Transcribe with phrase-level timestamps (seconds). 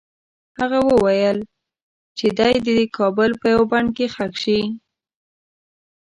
[0.59, 1.37] هغه وویل
[2.17, 4.61] چې دی دې د کابل په یوه بڼ کې ښخ شي.